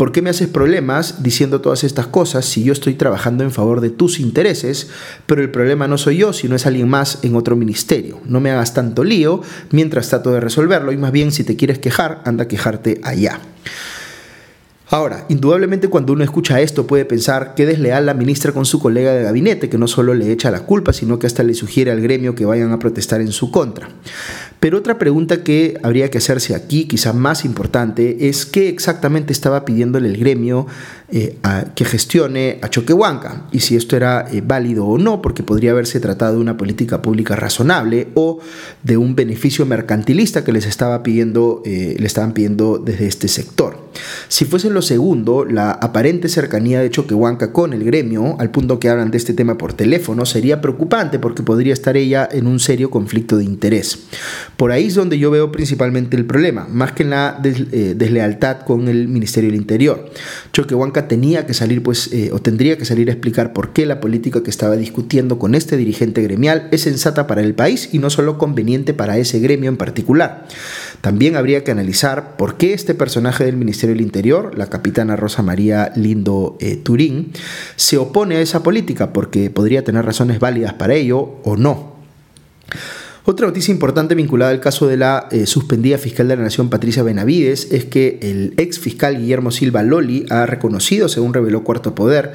¿Por 0.01 0.11
qué 0.11 0.23
me 0.23 0.31
haces 0.31 0.47
problemas 0.47 1.21
diciendo 1.21 1.61
todas 1.61 1.83
estas 1.83 2.07
cosas 2.07 2.45
si 2.45 2.63
yo 2.63 2.73
estoy 2.73 2.95
trabajando 2.95 3.43
en 3.43 3.51
favor 3.51 3.81
de 3.81 3.91
tus 3.91 4.19
intereses, 4.19 4.89
pero 5.27 5.43
el 5.43 5.51
problema 5.51 5.87
no 5.87 5.99
soy 5.99 6.17
yo, 6.17 6.33
sino 6.33 6.55
es 6.55 6.65
alguien 6.65 6.89
más 6.89 7.19
en 7.21 7.35
otro 7.35 7.55
ministerio? 7.55 8.19
No 8.25 8.39
me 8.39 8.49
hagas 8.49 8.73
tanto 8.73 9.03
lío 9.03 9.41
mientras 9.69 10.09
trato 10.09 10.31
de 10.31 10.39
resolverlo 10.39 10.91
y 10.91 10.97
más 10.97 11.11
bien 11.11 11.31
si 11.31 11.43
te 11.43 11.55
quieres 11.55 11.77
quejar, 11.77 12.23
anda 12.25 12.45
a 12.45 12.47
quejarte 12.47 12.99
allá. 13.03 13.41
Ahora, 14.89 15.27
indudablemente 15.29 15.87
cuando 15.87 16.13
uno 16.13 16.23
escucha 16.23 16.59
esto 16.61 16.87
puede 16.87 17.05
pensar 17.05 17.53
que 17.53 17.67
desleal 17.67 18.07
la 18.07 18.15
ministra 18.15 18.53
con 18.53 18.65
su 18.65 18.79
colega 18.79 19.13
de 19.13 19.21
gabinete, 19.21 19.69
que 19.69 19.77
no 19.77 19.87
solo 19.87 20.15
le 20.15 20.31
echa 20.31 20.49
la 20.49 20.61
culpa, 20.61 20.93
sino 20.93 21.19
que 21.19 21.27
hasta 21.27 21.43
le 21.43 21.53
sugiere 21.53 21.91
al 21.91 22.01
gremio 22.01 22.33
que 22.33 22.45
vayan 22.45 22.71
a 22.71 22.79
protestar 22.79 23.21
en 23.21 23.31
su 23.31 23.51
contra. 23.51 23.87
Pero 24.61 24.77
otra 24.77 24.99
pregunta 24.99 25.43
que 25.43 25.79
habría 25.81 26.11
que 26.11 26.19
hacerse 26.19 26.53
aquí, 26.53 26.85
quizá 26.85 27.13
más 27.13 27.45
importante, 27.45 28.29
es 28.29 28.45
qué 28.45 28.69
exactamente 28.69 29.33
estaba 29.33 29.65
pidiéndole 29.65 30.07
el 30.07 30.17
gremio 30.17 30.67
eh, 31.09 31.35
que 31.73 31.83
gestione 31.83 32.59
a 32.61 32.69
Choquehuanca 32.69 33.47
y 33.51 33.61
si 33.61 33.75
esto 33.75 33.95
era 33.95 34.27
eh, 34.31 34.43
válido 34.45 34.85
o 34.85 34.99
no, 34.99 35.19
porque 35.19 35.41
podría 35.41 35.71
haberse 35.71 35.99
tratado 35.99 36.35
de 36.35 36.41
una 36.41 36.57
política 36.57 37.01
pública 37.01 37.35
razonable 37.35 38.09
o 38.13 38.39
de 38.83 38.97
un 38.97 39.15
beneficio 39.15 39.65
mercantilista 39.65 40.43
que 40.43 40.51
les 40.51 40.67
estaba 40.67 41.01
pidiendo, 41.01 41.63
eh, 41.65 41.95
le 41.97 42.05
estaban 42.05 42.33
pidiendo 42.33 42.77
desde 42.77 43.07
este 43.07 43.29
sector. 43.29 43.80
Si 44.31 44.45
fuese 44.45 44.69
lo 44.69 44.81
segundo, 44.81 45.43
la 45.43 45.71
aparente 45.71 46.29
cercanía 46.29 46.79
de 46.79 46.89
Choquehuanca 46.89 47.51
con 47.51 47.73
el 47.73 47.83
gremio, 47.83 48.37
al 48.39 48.49
punto 48.49 48.79
que 48.79 48.87
hablan 48.87 49.11
de 49.11 49.17
este 49.17 49.33
tema 49.33 49.57
por 49.57 49.73
teléfono, 49.73 50.25
sería 50.25 50.61
preocupante 50.61 51.19
porque 51.19 51.43
podría 51.43 51.73
estar 51.73 51.97
ella 51.97 52.29
en 52.31 52.47
un 52.47 52.61
serio 52.61 52.89
conflicto 52.89 53.35
de 53.35 53.43
interés. 53.43 54.03
Por 54.55 54.71
ahí 54.71 54.87
es 54.87 54.95
donde 54.95 55.19
yo 55.19 55.31
veo 55.31 55.51
principalmente 55.51 56.15
el 56.15 56.25
problema, 56.25 56.65
más 56.69 56.93
que 56.93 57.03
en 57.03 57.09
la 57.09 57.41
deslealtad 57.41 58.61
con 58.61 58.87
el 58.87 59.09
Ministerio 59.09 59.49
del 59.49 59.59
Interior. 59.59 60.09
Choquehuanca 60.53 61.09
tenía 61.09 61.45
que 61.45 61.53
salir, 61.53 61.83
pues, 61.83 62.13
eh, 62.13 62.29
o 62.31 62.39
tendría 62.39 62.77
que 62.77 62.85
salir 62.85 63.09
a 63.09 63.11
explicar 63.11 63.51
por 63.51 63.73
qué 63.73 63.85
la 63.85 63.99
política 63.99 64.43
que 64.43 64.49
estaba 64.49 64.77
discutiendo 64.77 65.39
con 65.39 65.55
este 65.55 65.75
dirigente 65.75 66.21
gremial 66.21 66.69
es 66.71 66.83
sensata 66.83 67.27
para 67.27 67.41
el 67.41 67.53
país 67.53 67.89
y 67.91 67.99
no 67.99 68.09
solo 68.09 68.37
conveniente 68.37 68.93
para 68.93 69.17
ese 69.17 69.41
gremio 69.41 69.67
en 69.67 69.75
particular. 69.75 70.47
También 71.01 71.35
habría 71.35 71.65
que 71.65 71.71
analizar 71.71 72.37
por 72.37 72.55
qué 72.55 72.73
este 72.73 72.93
personaje 72.93 73.43
del 73.43 73.57
Ministerio 73.57 73.93
del 73.93 74.05
Interior, 74.05 74.20
la 74.55 74.67
capitana 74.67 75.15
Rosa 75.15 75.41
María 75.41 75.91
Lindo 75.95 76.57
eh, 76.59 76.77
Turín, 76.77 77.31
se 77.75 77.97
opone 77.97 78.37
a 78.37 78.41
esa 78.41 78.63
política 78.63 79.13
porque 79.13 79.49
podría 79.49 79.83
tener 79.83 80.05
razones 80.05 80.39
válidas 80.39 80.73
para 80.73 80.93
ello 80.93 81.37
o 81.43 81.57
no. 81.57 81.91
Otra 83.23 83.45
noticia 83.45 83.71
importante 83.71 84.15
vinculada 84.15 84.51
al 84.51 84.59
caso 84.59 84.87
de 84.87 84.97
la 84.97 85.27
eh, 85.31 85.45
suspendida 85.45 85.99
fiscal 85.99 86.27
de 86.27 86.35
la 86.35 86.43
Nación 86.43 86.69
Patricia 86.69 87.03
Benavides 87.03 87.71
es 87.71 87.85
que 87.85 88.17
el 88.21 88.53
ex 88.57 88.79
fiscal 88.79 89.17
Guillermo 89.17 89.51
Silva 89.51 89.83
Loli 89.83 90.25
ha 90.29 90.47
reconocido, 90.47 91.07
según 91.07 91.33
reveló 91.33 91.63
Cuarto 91.63 91.93
Poder, 91.93 92.33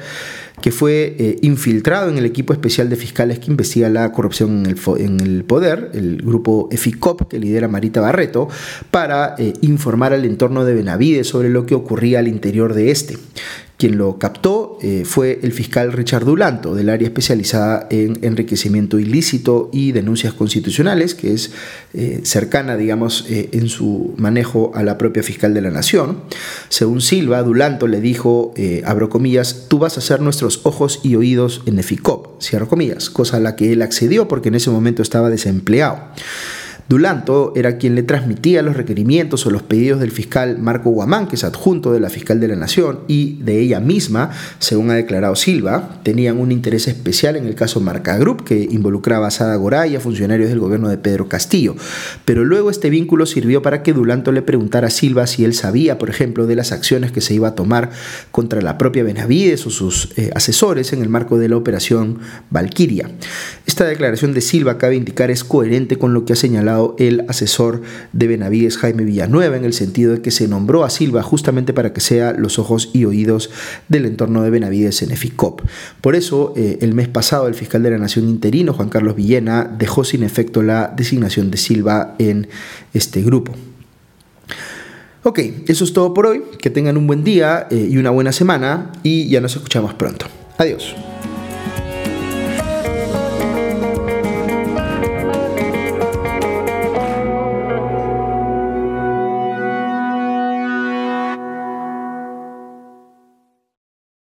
que 0.61 0.71
fue 0.71 1.15
eh, 1.19 1.37
infiltrado 1.41 2.09
en 2.09 2.17
el 2.17 2.25
equipo 2.25 2.53
especial 2.53 2.89
de 2.89 2.95
fiscales 2.95 3.39
que 3.39 3.51
investiga 3.51 3.89
la 3.89 4.11
corrupción 4.11 4.65
en 4.97 5.19
el, 5.19 5.43
poder, 5.43 5.91
el 5.93 6.17
grupo 6.17 6.67
EFICOP 6.71 7.29
que 7.29 7.39
lidera 7.39 7.67
Marita 7.67 8.01
Barreto, 8.01 8.47
para 8.89 9.35
eh, 9.37 9.53
informar 9.61 10.13
al 10.13 10.25
entorno 10.25 10.65
de 10.65 10.73
Benavides 10.73 11.27
sobre 11.27 11.49
lo 11.49 11.65
que 11.65 11.75
ocurría 11.75 12.19
al 12.19 12.27
interior 12.27 12.73
de 12.73 12.91
este. 12.91 13.17
Quien 13.77 13.99
lo 13.99 14.17
captó 14.17 14.79
eh, 14.81 15.03
fue 15.05 15.39
el 15.43 15.51
fiscal 15.51 15.93
Richard 15.93 16.25
Dulanto, 16.25 16.73
del 16.73 16.89
área 16.89 17.07
especializada 17.07 17.85
en 17.91 18.17
enriquecimiento 18.23 18.97
ilícito 18.97 19.69
y 19.71 19.91
denuncias 19.91 20.33
constitucionales, 20.33 21.13
que 21.13 21.33
es 21.33 21.51
eh, 21.93 22.21
cercana, 22.23 22.75
digamos, 22.75 23.25
eh, 23.29 23.49
en 23.51 23.69
su 23.69 24.15
manejo 24.17 24.71
a 24.73 24.81
la 24.81 24.97
propia 24.97 25.21
fiscal 25.21 25.53
de 25.53 25.61
la 25.61 25.69
Nación. 25.69 26.21
Según 26.69 27.01
Silva, 27.01 27.43
Dulanto 27.43 27.85
le 27.85 28.01
dijo, 28.01 28.55
abro 28.83 29.09
comillas, 29.09 29.65
tú 29.67 29.77
vas 29.77 29.99
a 29.99 30.01
ser 30.01 30.21
nuestros 30.21 30.61
ojos 30.63 30.99
y 31.03 31.15
oídos 31.15 31.61
en 31.67 31.77
EFICOP, 31.77 32.41
cierro 32.41 32.67
comillas, 32.67 33.11
cosa 33.11 33.37
a 33.37 33.39
la 33.39 33.55
que 33.55 33.73
él 33.73 33.83
accedió 33.83 34.27
porque 34.27 34.49
en 34.49 34.55
ese 34.55 34.71
momento 34.71 35.03
estaba 35.03 35.29
desempleado. 35.29 35.99
Dulanto 36.89 37.51
era 37.55 37.77
quien 37.77 37.95
le 37.95 38.03
transmitía 38.03 38.61
los 38.61 38.77
requerimientos 38.77 39.45
o 39.45 39.51
los 39.51 39.61
pedidos 39.61 39.99
del 39.99 40.11
fiscal 40.11 40.57
Marco 40.57 40.89
Guamán, 40.89 41.27
que 41.27 41.35
es 41.35 41.43
adjunto 41.43 41.91
de 41.91 41.99
la 41.99 42.09
fiscal 42.09 42.39
de 42.39 42.47
la 42.47 42.55
Nación, 42.55 42.99
y 43.07 43.41
de 43.41 43.59
ella 43.59 43.81
misma, 43.81 44.31
según 44.59 44.89
ha 44.91 44.93
declarado 44.93 45.35
Silva, 45.35 45.99
tenían 46.03 46.37
un 46.37 46.51
interés 46.53 46.87
especial 46.87 47.35
en 47.35 47.45
el 47.45 47.55
caso 47.55 47.81
Marca 47.81 48.17
Group, 48.17 48.45
que 48.45 48.55
involucraba 48.71 49.27
a 49.27 49.31
Sada 49.31 49.57
Goray 49.57 49.97
a 49.97 49.99
funcionarios 49.99 50.49
del 50.49 50.59
gobierno 50.59 50.87
de 50.87 50.97
Pedro 50.97 51.27
Castillo. 51.27 51.75
Pero 52.23 52.45
luego 52.45 52.69
este 52.69 52.89
vínculo 52.89 53.25
sirvió 53.25 53.61
para 53.61 53.83
que 53.83 53.91
Dulanto 53.91 54.31
le 54.31 54.41
preguntara 54.41 54.87
a 54.87 54.91
Silva 54.91 55.27
si 55.27 55.43
él 55.43 55.53
sabía, 55.53 55.97
por 55.97 56.09
ejemplo, 56.09 56.47
de 56.47 56.55
las 56.55 56.71
acciones 56.71 57.11
que 57.11 57.19
se 57.19 57.33
iba 57.33 57.49
a 57.49 57.55
tomar 57.55 57.89
contra 58.31 58.61
la 58.61 58.77
propia 58.77 59.03
Benavides 59.03 59.67
o 59.67 59.71
sus 59.71 60.17
eh, 60.17 60.31
asesores 60.35 60.93
en 60.93 61.01
el 61.01 61.09
marco 61.09 61.37
de 61.37 61.49
la 61.49 61.57
operación 61.57 62.19
Valquiria. 62.49 63.09
Esta 63.65 63.83
declaración 63.83 64.33
de 64.33 64.39
Silva, 64.39 64.77
cabe 64.77 64.95
indicar, 64.95 65.31
es 65.31 65.43
coherente 65.43 65.97
con 65.97 66.13
lo 66.13 66.23
que 66.23 66.31
ha 66.31 66.37
señalado 66.37 66.76
el 66.97 67.25
asesor 67.27 67.81
de 68.13 68.27
Benavides, 68.27 68.77
Jaime 68.77 69.03
Villanueva, 69.03 69.57
en 69.57 69.65
el 69.65 69.73
sentido 69.73 70.13
de 70.13 70.21
que 70.21 70.31
se 70.31 70.47
nombró 70.47 70.83
a 70.83 70.89
Silva 70.89 71.23
justamente 71.23 71.73
para 71.73 71.93
que 71.93 72.01
sea 72.01 72.33
los 72.33 72.59
ojos 72.59 72.89
y 72.93 73.05
oídos 73.05 73.49
del 73.87 74.05
entorno 74.05 74.43
de 74.43 74.49
Benavides 74.49 75.01
en 75.01 75.11
EFICOP. 75.11 75.61
Por 76.01 76.15
eso, 76.15 76.53
eh, 76.55 76.79
el 76.81 76.93
mes 76.93 77.07
pasado, 77.07 77.47
el 77.47 77.55
fiscal 77.55 77.83
de 77.83 77.91
la 77.91 77.97
Nación 77.97 78.29
interino, 78.29 78.73
Juan 78.73 78.89
Carlos 78.89 79.15
Villena, 79.15 79.63
dejó 79.77 80.03
sin 80.03 80.23
efecto 80.23 80.63
la 80.63 80.93
designación 80.95 81.51
de 81.51 81.57
Silva 81.57 82.15
en 82.19 82.47
este 82.93 83.21
grupo. 83.21 83.53
Ok, 85.23 85.39
eso 85.67 85.83
es 85.83 85.91
todo 85.91 86.13
por 86.13 86.25
hoy. 86.25 86.43
Que 86.61 86.69
tengan 86.69 86.95
un 86.95 87.05
buen 87.05 87.23
día 87.23 87.67
eh, 87.69 87.87
y 87.89 87.97
una 87.97 88.11
buena 88.11 88.31
semana 88.31 88.91
y 89.03 89.27
ya 89.27 89.41
nos 89.41 89.55
escuchamos 89.55 89.93
pronto. 89.93 90.27
Adiós. 90.57 90.95